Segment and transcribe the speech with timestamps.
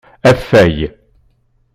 [0.29, 0.77] Afay.